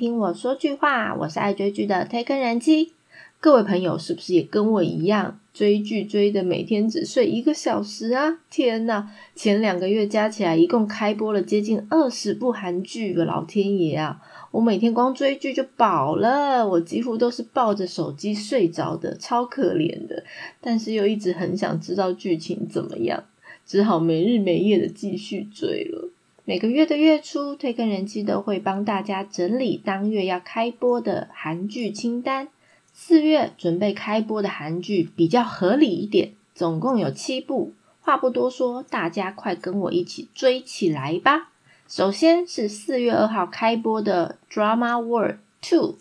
[0.00, 2.94] 听我说句话，我是爱追剧的推坑人妻。
[3.38, 8.38] 各位朋友，是不是也跟我一样追剧追的每天只睡一个小时啊？
[8.48, 14.22] 天呐，前两个月加起来一共开播了接近二十部韩剧，老天爷啊！
[14.52, 20.24] 我每天光追剧就饱了，我几乎都是抱着手机睡着的，超可怜的。
[20.62, 23.24] 但是又一直很想知道剧情怎么样，
[23.66, 26.08] 只好没日没夜的继续追了。
[26.46, 32.48] 每个月的月初，推更人气都会帮大家整理当月要开播的韩剧清单。
[32.92, 37.72] 四月准备开播的韩剧比较合理一点，总共有七部。
[38.00, 41.50] 话不多说，大家快跟我一起追起来吧！
[41.86, 45.92] 首先是四月二号开播的《Drama World Two》，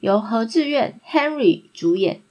[0.00, 2.22] 由何志远 Henry 主演。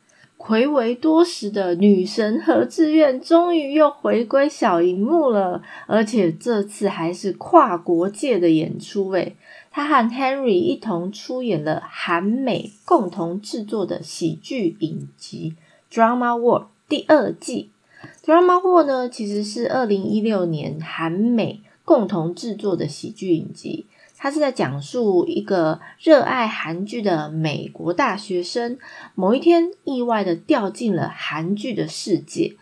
[0.44, 9.35] 魁违多时的女神何志愿终于又回归小荧幕了，而且这次还是跨国界的演出诶
[9.70, 15.54] 她和 Henry 一同出演了韩美共同制作的喜剧影集
[15.96, 17.70] 《Drama World》第二季。
[18.27, 23.85] 《Drama World》呢，其实是二零一六年韩美共同制作的喜剧影集。
[24.24, 28.78] 他是在讲述一个热爱韩剧的美国大学生，
[29.16, 32.54] 某一天意外的掉进了韩剧的世界，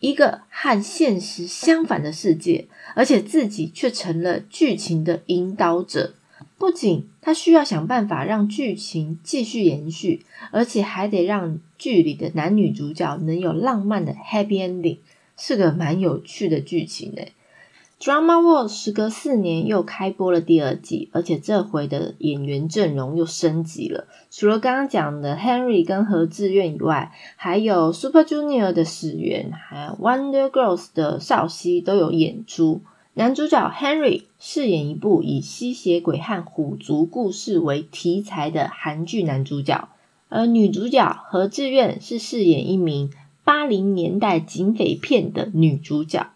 [0.00, 6.14] 一个和现实相反的世界，而且自己却成了剧情的引导者。
[6.56, 14.96] 不仅他需要想办法让剧情继续延续，而且还得让剧里的男女主角能有浪漫的 happy ending，
[15.36, 17.34] 是个蛮有趣的剧情诶。
[17.98, 24.06] Drama World 时隔四年又开播了第二季，而且这回的演员阵容又升级了。
[24.30, 32.82] 除了刚刚讲的 Henry 跟何志愿以外，还有 Super Junior 的始源，还有 Wonder Girls 的少熙都有演出。
[33.14, 39.88] 男主角 Henry 饰演一部以吸血鬼和虎族故事为题材的韩剧男主角，
[40.28, 43.10] 而女主角何志愿是饰演一名
[43.42, 46.26] 八零年代警匪片的女主角。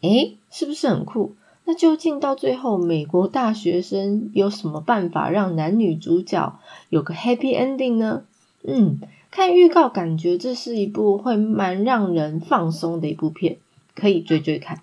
[0.00, 1.34] 诶，是不是很酷？
[1.64, 8.24] 那究竟到最后，美国大学生有什么办法让男女主角有个 happy ending 呢？
[8.64, 8.98] 嗯，
[9.30, 13.58] 看预告感觉这是一部会蛮让人放松的一部片，
[13.94, 14.82] 可以追追看。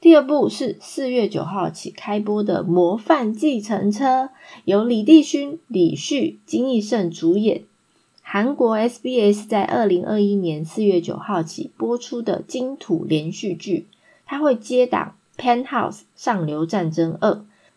[0.00, 4.24] 第二部是四月九号起开播的《模范计程车》，
[4.64, 7.62] 由李帝勋、李旭、金义胜主演，
[8.20, 13.86] 韩国 SBS 在二零二一年四月九号起播出的金土连续剧。
[14.26, 17.30] 他会接档《Penthouse 上流战争二》，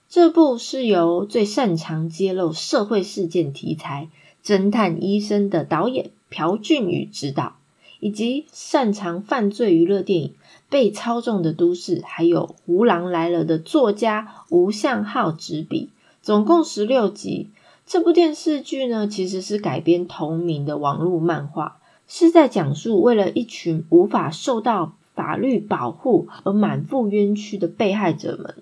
[0.09, 4.09] 这部是由最擅长揭露社会事件题材
[4.43, 7.57] 侦探医生的导演朴俊宇执导，
[7.99, 10.29] 以及擅长犯罪娱乐电影
[10.69, 15.89] 《被操纵的都市》，还有《胡狼来了》的作家吴相浩执笔，
[16.21, 17.51] 总共十六集。
[17.85, 28.56] 这部电视剧呢，其实是改编同名的网络漫画，是在讲述为了一群无法受到法律保护而满腹冤屈的被害者们，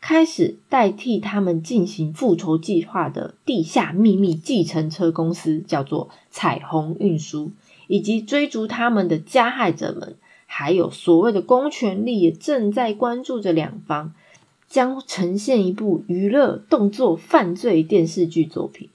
[0.00, 7.50] 开始代替他们进行复仇计划的地下秘密计程车公司，叫做彩虹运输，
[7.88, 10.14] 以及追逐他们的加害者们，
[10.46, 14.14] 还有所谓的公权力也正在关注着两方，
[14.68, 18.90] 将呈现一部娱乐动作犯罪电视剧作品。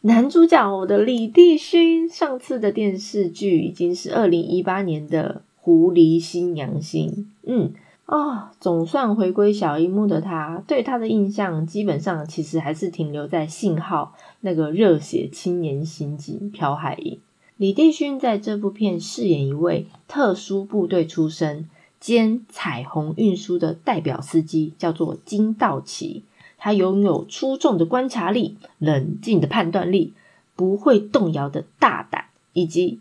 [0.00, 5.42] 男主角我的李帝勋，上次的电视剧已经是二零一八年的。
[5.60, 7.72] 狐狸新娘星，嗯
[8.06, 17.20] 啊，总算回归小荧幕的他，对他的印象基本上其实还是停留在信号那个热血青年刑警朴海英。
[17.56, 21.68] 李帝勋在这部片饰演一位特殊部队出身
[22.00, 26.24] 兼彩虹运输的代表司机，叫做金道奇。
[26.56, 30.14] 他拥有出众的观察力、冷静的判断力、
[30.56, 32.98] 不会动摇的大胆，以及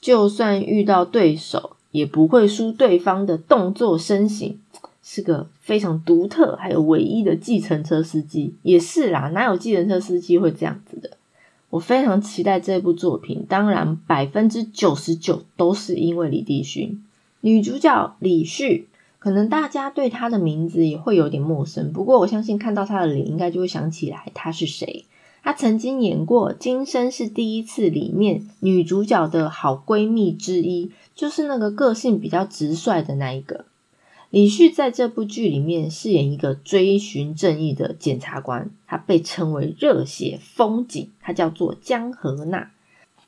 [0.00, 1.76] 就算遇到对手。
[1.94, 4.58] 也不会输对方的动作身形，
[5.00, 8.52] 是个非常独特还有唯一的计程车司机。
[8.62, 11.10] 也是啦，哪有计程车司机会这样子的？
[11.70, 17.00] 我非常期待这部作品，当然百分之九十九都是因为李帝勋。
[17.42, 18.88] 女主角李旭，
[19.20, 25.04] 可能大家对她的名字也会有点陌生，不过我相信看到她的脸，应该就会想起来她是谁。
[25.44, 33.66] 她曾经演过《今生是第一次》里面女主角的好闺蜜之一，就是那个个性比较直率的那一个。
[34.30, 42.70] 李旭在这部剧里面饰演一个追寻正义的检察官，他被称为热血风景，他叫做江河娜。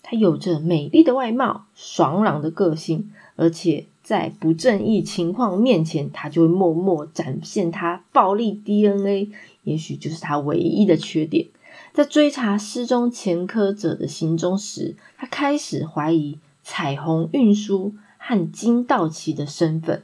[0.02, 9.28] 他有着美丽的外貌、爽朗的个性，而且在不正义情况面前，他就会默默展现他暴力 DNA，
[9.64, 11.48] 也许就是他唯一的缺点。
[11.92, 20.02] 在追查失踪前科者的行踪时，他开始怀疑彩虹运输和金道奇的身份。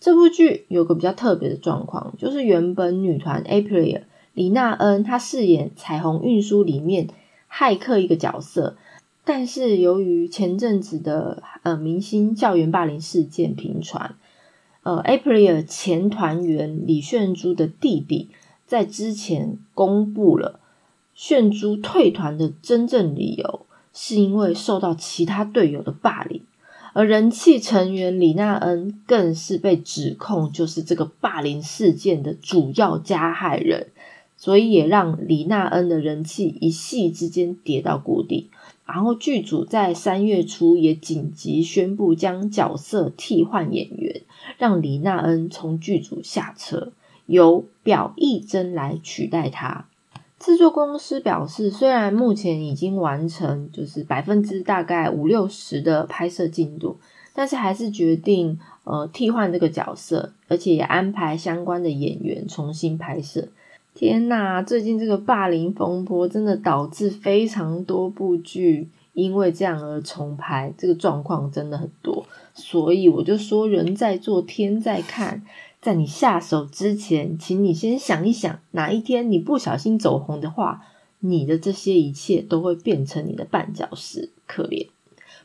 [0.00, 4.02] 这部剧有个比较特别的状况，就是原本女团 April
[4.32, 7.08] 李娜恩她饰演彩虹运输里面
[7.50, 8.76] 骇客一个角色，
[9.24, 14.14] 但是由于前阵子的呃明星校园霸凌事件频传，
[14.84, 18.28] 呃 April 前团员李炫珠的弟弟
[18.66, 20.60] 在之前公布了。
[21.20, 26.42] 炫珠退团的真正理由，是因为受到其他队友的霸凌，
[26.92, 33.88] 而人气成员李娜恩更是被指控就是这个霸凌事件的主要加害人，
[34.36, 38.48] 所以也让李娜恩的人气一夕之间跌到谷底。
[38.86, 44.20] 然后剧组在三月初也紧急宣布将角色替换演员，
[44.56, 46.92] 让李娜恩从剧组下车，
[47.26, 49.86] 由表意真来取代她。
[50.38, 56.96] 制作公司表示，虽然目前已经完成，就是百分之大概五六十的拍摄进度，
[57.34, 63.48] 但是还是决定呃替换这个角色，而且也安排相关的演员重新拍摄。
[63.94, 72.24] 天呐，最近这个霸凌风波真的导致非常多部剧因为这样而重拍，这个状况真的很多。
[72.54, 75.42] 所以我就说，人在做，天在看。
[75.80, 80.84] 在你下手之前，请你先想一想，哪一天你不小心走红的话，
[81.20, 84.30] 你的这些一切都会变成你的绊脚石。
[84.46, 84.88] 可怜。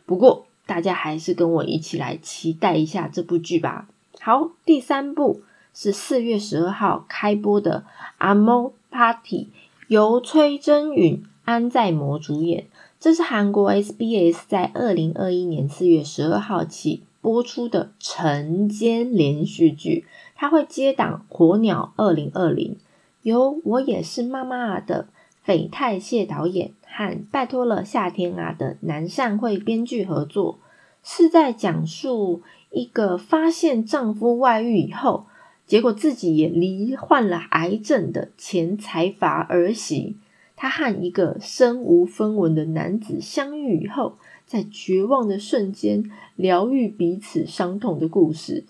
[0.06, 3.88] 不过，大家还是跟我一起来期待一下这部剧吧。
[4.19, 5.41] 好，第三部
[5.74, 7.86] 是四月十二号开播的
[8.18, 9.45] 《阿猫 Party》，
[9.88, 12.68] 由崔真允、安在模主演。
[13.00, 20.06] 这是韩国 SBS 在二零二一年四月十二号起播出的晨间连续剧。
[20.36, 22.74] 它会接档《火鸟二零二零》，
[23.22, 25.08] 由我也是妈妈的
[25.42, 30.60] 斐泰谢导演和拜托了夏天啊的南善惠编剧合作，
[31.02, 32.42] 是在讲述
[32.72, 35.28] 一个发现丈夫外遇以后，
[35.66, 40.18] 结果自己也罹患了癌症的前财阀儿媳，
[40.58, 44.18] 她和一个身无分文的男子相遇以后，
[44.53, 48.65] 在绝望的瞬间疗愈彼此伤痛的故事。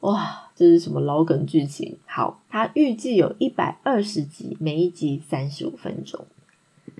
[0.00, 1.96] 哇，这是什么老梗剧情？
[2.06, 6.26] 好，它预计有一百二十集，每一集三十五分钟。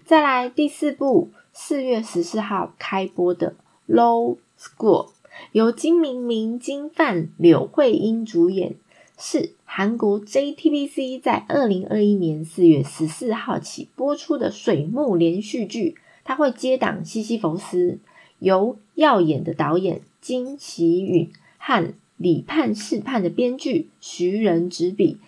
[0.05, 3.56] 再来第四部，四月十四号开播的
[3.93, 5.06] 《Low School》，
[5.50, 8.76] 由金明明、金范、柳慧英主演，
[9.19, 15.96] 是韩国 JTBC 在二零二一年四月十四号起播出的水幕连续剧。
[16.23, 17.99] 它会接档西西弗斯，
[18.38, 21.94] 由耀眼的导演金喜允和。
[22.20, 25.19] 李判事判的编剧徐仁执笔，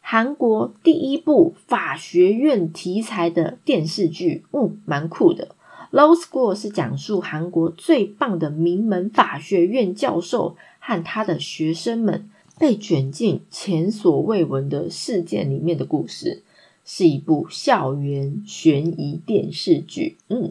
[0.00, 5.54] 韩国第一部法学院题材的电视剧，嗯，蛮酷的。
[5.92, 12.28] Law School 是讲述韩国最棒的名门法学院教授和他的学生们
[12.58, 16.42] 被卷进前所未闻的事件里面的故事，
[16.84, 20.50] 是一部校园悬疑电视剧，嗯。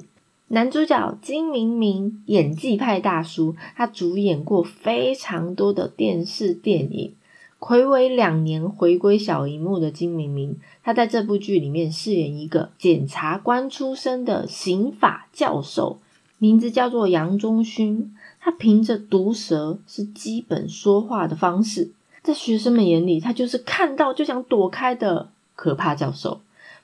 [0.50, 7.14] 男主角金明明，演技派大叔，他主演过非常多的电视电影，
[7.60, 15.98] 暌违两年回归小荧幕的金明明，他在这部剧里面饰演一个检察官出身的刑法教授，
[16.38, 18.14] 名字叫做杨忠勋。
[18.40, 21.90] 他凭着毒舌是基本说话的方式，
[22.22, 26.42] 在学生们眼里，他就是看到就想躲开的可怕教授。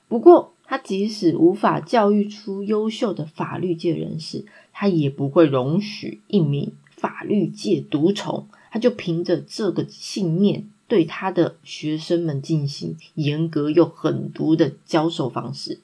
[0.08, 15.80] 不过，他即使无法教育出优秀的法律界人士，他也不会容许一名法律界毒虫，他就凭着这个信念，对他的学生们进行严格又狠毒的教授方式，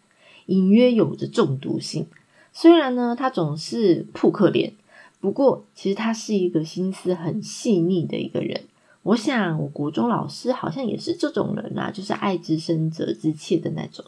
[0.46, 2.06] 隐约有着中毒性。
[2.54, 4.72] 虽然呢，他总是扑克脸，
[5.20, 8.62] 不过其实他是一个心思很细腻的一个人。
[9.02, 14.02] 我想，我国中老师好像也是这种人啊，就是爱之深责之切的那种。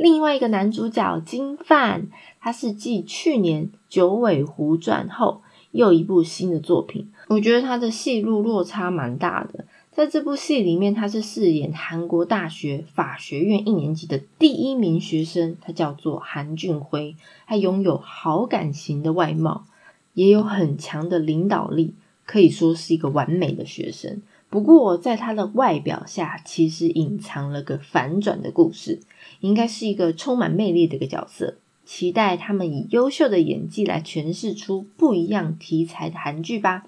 [0.00, 2.06] 另外一个男主角金范，
[2.40, 5.42] 他是继去年《九尾狐传》后
[5.72, 7.12] 又一部新的作品。
[7.28, 9.66] 我觉得他的戏路落差蛮大的。
[9.92, 17.14] 在这部戏里面，他是饰演韩国大学法学院一年级的第一名学生，他叫做韩俊辉。
[17.46, 19.66] 他拥有好感型的外貌，
[20.14, 21.92] 也有很强的领导力，
[22.24, 24.22] 可以说是一个完美的学生。
[24.50, 29.00] 不过，在他的外表下，其实隐藏了个反转的故事。
[29.38, 31.54] 应该是一个充满魅力的一个角色，
[31.86, 36.84] 期待他们以优秀的演技来诠释出不一样题材的韩剧吧。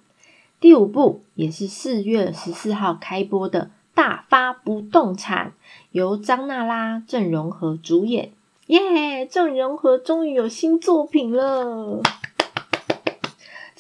[0.61, 5.49] 第五部也是四月十四号开播的《大发不动产》，
[5.92, 8.33] 由张娜拉、郑容和主演，
[8.66, 9.25] 耶！
[9.25, 12.02] 郑容和终于有新作品了。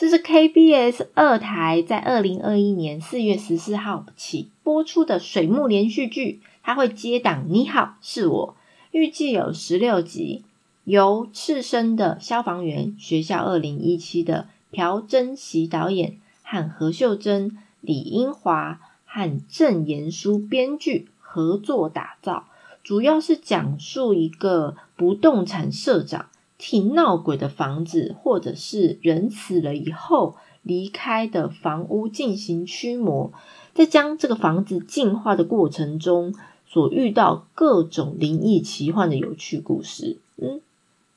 [0.02, 8.48] 这是 KBS 二台在二零二一年四月十四号起播出的水幕连续剧，它会接档《你好，是我》，
[8.90, 10.42] 预计有十六集，
[10.82, 22.46] 由赤身的消防员学校二零一七的朴珍熙导演和何秀珍、李英华和郑延书编剧合作打造，
[22.82, 26.26] 主要是讲述一个不动产社长。
[26.64, 33.32] 替闹鬼的房子，或者是人死了以后离开的房屋进行驱魔，
[33.74, 36.32] 在将这个房子净化的过程中，
[36.64, 40.18] 所遇到各种灵异奇幻的有趣故事。
[40.36, 40.60] 嗯，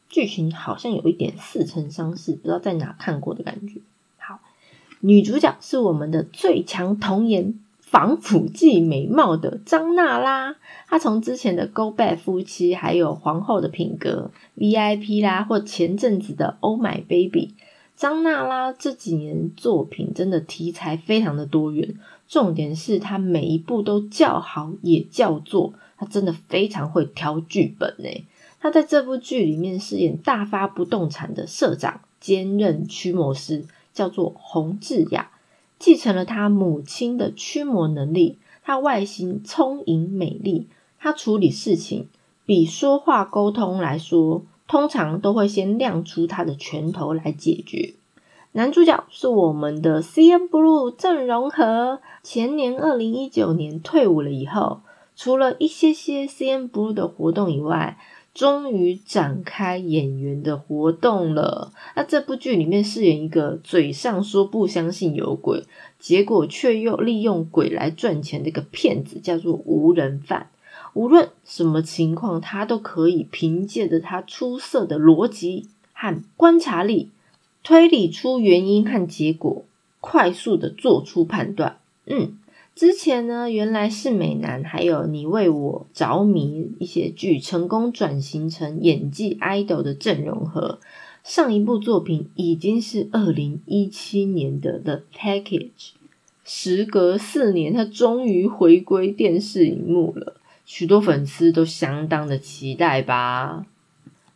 [0.09, 3.81] 剧情好像有一点似曾相识，不知道在哪看过的感觉。
[4.17, 4.39] 好，
[4.99, 7.59] 女主角是我们的最强童颜。
[7.95, 10.57] 防腐剂美貌的张娜拉，
[10.89, 17.53] 她从之前的《Go Back》夫妻，还有《皇后的品格》VIP 啦，或前阵子的《Oh My Baby》，
[17.95, 21.97] 张娜拉这几年作品真的题材非常的多元，
[22.27, 28.09] 重点是她每一部都叫好也叫座，她真的非常会挑剧本呢。
[28.59, 35.31] 她在这部剧里面饰演大发不动产的社长，兼任驱魔师，叫做洪志雅。
[35.77, 40.67] 继承了他母亲的驱魔能力，他外形聪颖美丽，
[40.99, 42.07] 他处理事情
[42.45, 47.93] 比说话沟通来说，通常都会先亮出他的拳头来解决。
[48.53, 54.81] 男主角是我们的 C N Blue 郑容和，前年二零一九年退伍了以后，
[55.15, 57.97] 除了一些些 C N Blue 的活动以外。
[58.35, 61.71] 终于展开演员的活动了。
[61.95, 65.63] 那这部剧里面饰演一个嘴上说不相信有鬼，
[65.97, 70.49] 结果却又利用鬼来赚钱的一个骗子，叫做无人犯。
[70.93, 77.09] 无论什么情况，他都可以凭借着他出色的逻辑和观察力，
[77.63, 79.63] 推理出原因和结果，
[80.01, 81.77] 快速的做出判断。
[82.05, 82.37] 嗯。
[82.75, 90.79] 之前呢，原来是美男，还有你为我着迷一些剧，成功转型成演技 idol 的阵容和
[91.23, 95.91] 上一部作品已经是二零一七年的 The Package，
[96.43, 103.65] 时隔四年，他终于回归电视荧幕了，许多粉丝都相当的期待吧。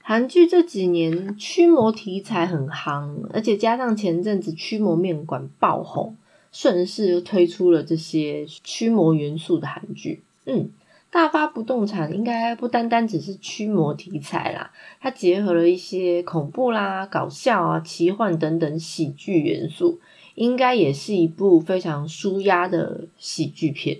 [0.01, 6.15] 韩剧这几年驱魔题材很夯，而且加上前阵子驱魔面馆爆红。
[6.51, 10.69] 顺势又推出了这些驱魔元素的韩剧，嗯，
[11.11, 19.99] 大发不动产应该不单单只是驱魔题材啦，它结合了一些恐怖啦、搞笑啊、奇幻等等喜剧元素，
[20.35, 23.99] 应该也是一部非常舒压的喜剧片。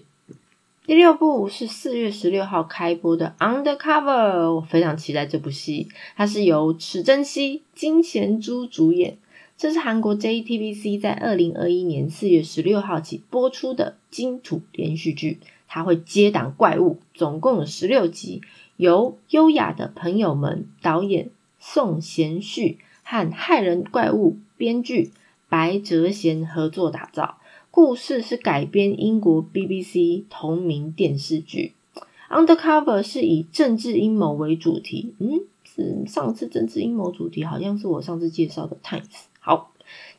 [0.85, 9.19] 第六部是四月十六号开播的《Undercover》，我非常期待这部戏，它是由池珍熙、金贤珠主演。
[9.59, 18.41] 这是韩国 JTBC 在二零二一年四月十六号起播出的金土连续剧，它会接档怪物，总共有十六集，
[18.77, 25.11] 由优雅的朋友们导演宋贤旭和害人怪物编剧
[25.49, 27.37] 白哲贤合作打造。
[27.69, 31.73] 故事是改编英国 BBC 同名电视剧，
[32.29, 35.13] 《Undercover》是以政治阴谋为主题。
[35.19, 39.03] 嗯，是上次政治阴谋主题好像是我上次介绍的《Times》。
[39.49, 39.71] 好，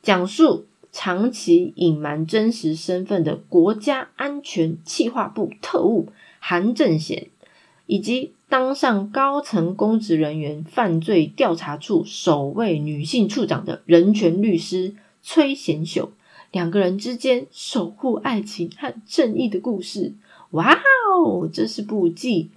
[0.02, 6.08] 讲述长期隐瞒真实身份的国家安全企划部特务
[6.40, 7.28] 韩正贤，
[7.86, 16.10] 以及当上高层公职人员犯罪调查处首位女性处长的人权律师崔贤秀
[16.50, 20.14] 两个人之间守护爱情和正义的故事。
[20.50, 20.76] 哇
[21.14, 22.44] 哦，这是部继《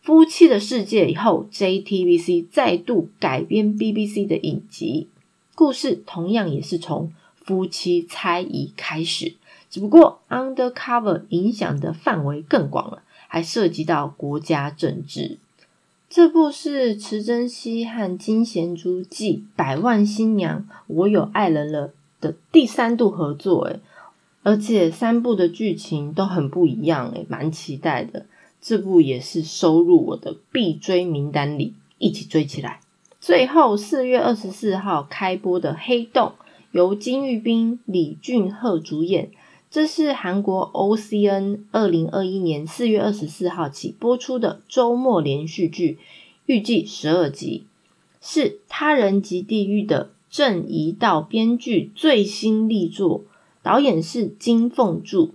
[0.00, 5.08] 夫妻的世界》以后，JTBC 再度改编 BBC 的影集。
[5.54, 9.34] 故事同样也是从夫妻猜疑开始，
[9.70, 15.38] 只不过 Undercover 影响的范围更广了，还涉及到国家政治。
[16.08, 21.88] 这部是池珍熙和金贤珠继《百万新娘我有爱人了》
[22.20, 23.80] 的第三度合作，诶
[24.42, 28.26] 而且三部的剧情都很不一样，诶蛮期待的。
[28.60, 32.80] 这部也是收入我的必追名单里，一起追起来。
[33.22, 36.32] 最后四月二十四号开播的《黑洞》，
[36.72, 39.30] 由金玉彬、李俊赫主演。
[39.70, 45.98] 这是韩国 OCN 二零二一年四月二十四号起播出的周末连续剧，
[46.46, 47.66] 预计十二集，
[48.20, 53.22] 是《他人及地狱》的郑一道编剧最新力作，
[53.62, 55.32] 导演是金凤柱。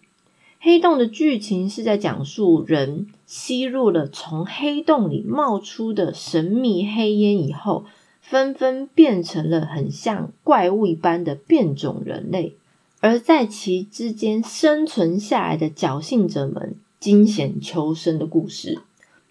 [0.60, 7.86] 黑洞的剧情是在讲述人吸入了从黑洞里冒出的神秘黑烟以后，
[8.22, 12.56] 纷纷变成了很像怪物一般的变种人类，
[13.02, 18.80] 而在其之间生存下来的侥幸者们惊险求生的故事。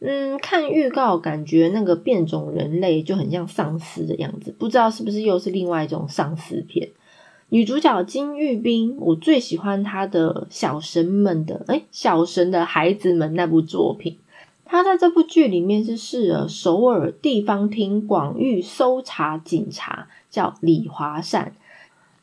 [0.01, 6.91] 嗯，看预告感觉那个变种人类就很像丧尸的样子，不知道是不是又是另外一种丧尸片。
[7.49, 14.19] 女主角金玉彬，我最喜欢她的《小神们的》哎，《小神的孩子们》那部作品。
[14.65, 21.55] 她在这部剧里面是饰了首尔地方厅广域搜查警察，叫李华善。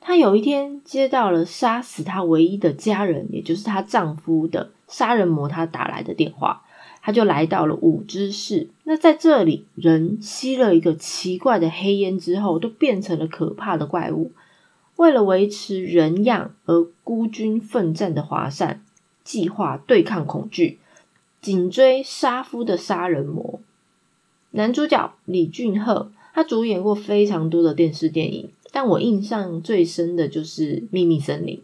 [0.01, 6.63] 她有一天接到了杀死她唯一的家人，也就是她丈夫的杀人魔，他打来的电话，
[7.01, 8.67] 她就来到了五之市。
[8.83, 14.33] 那在这里，人吸了一个奇怪的黑烟之后，都变成了可怕的怪物。
[14.95, 18.83] 为了维持人样而孤军奋战的华善，
[19.23, 20.79] 计划对抗恐惧，
[21.41, 23.59] 紧追杀夫的杀人魔。
[24.51, 31.57] 男主角李俊赫，他主演过非常多的电视电影，但我印象最深的就是《秘密森林》，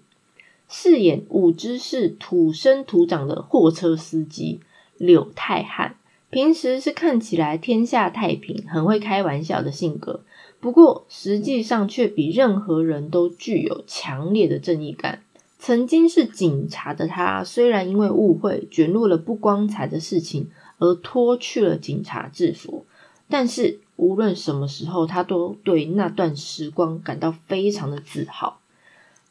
[0.68, 4.60] 饰演五之市土生土长的货车司机
[4.98, 5.96] 柳泰汉。
[6.32, 10.22] 平时是看起来天下太平、很会开玩笑的性格。
[10.60, 15.24] 不过，实际上却比任何人都具有强烈的正义感。
[15.58, 22.86] 曾经是警察的他，虽然因为误会卷入了不光彩的事情而脱去了警察制服，
[23.28, 28.60] 但是无论什么时候，他都对那段时光感到非常的自豪。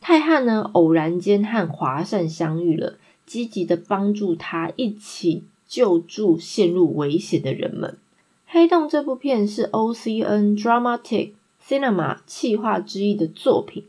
[0.00, 7.92] 泰汉呢，偶然间和华善相遇了，积极的帮助他一起救助陷入危险的人们。
[8.50, 13.84] 《黑洞》这部片是 OCN Dramatic Cinema 企划之一的作品。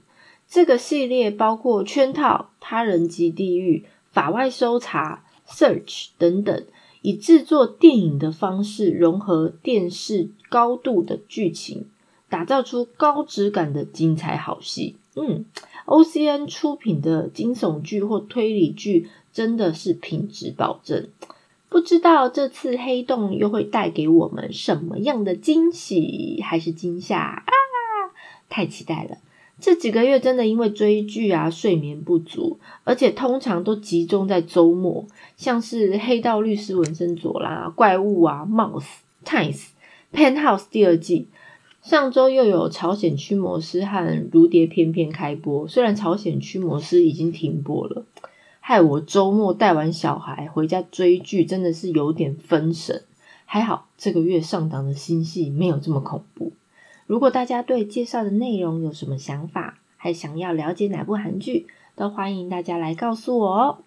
[0.50, 3.78] 这个系列包括《圈套》《他人及地狱》
[4.12, 5.24] 《法外搜查》
[5.58, 5.86] 《Search》
[6.18, 6.66] 等等，
[7.02, 11.86] 以制作电影的方式融合电视高度的剧情，
[12.28, 14.98] 打造出高质感的精彩好戏。
[15.16, 15.46] 嗯
[15.86, 21.08] ，OCN 出品的惊悚剧或推理剧真的是品质保证。
[21.70, 27.46] 不知道这次黑洞又会带给我们什么样的惊喜还是惊吓啊！
[28.50, 29.18] 太期待了！
[29.62, 35.06] 这几个月真的因为追剧啊，睡眠不足，而且通常都集中在周末，
[35.38, 38.86] 像是《黑道律师纹身佐》啦、怪物啊、Mouse、
[39.24, 39.68] Times、
[40.12, 41.28] Pen House 第二季，
[41.84, 44.00] 上周又有《朝鲜驱魔师》和
[44.32, 48.06] 《如蝶翩翩》开播，虽然《朝鲜驱魔师》已经停播了。
[48.70, 53.02] 害我周末带完小孩回家追剧，真的是有点分神。
[53.46, 56.52] 还好这个月上档的新戏没有这么恐怖。
[57.08, 63.78] 如果大家对介绍的内容有什么想法，还想要了解哪部韩剧，都欢迎大家来告诉我哦。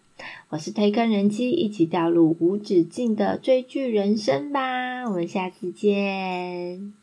[0.48, 5.04] 我是推坑人妻，一起掉入无止境的追剧人生吧。
[5.04, 7.01] 我们下次见。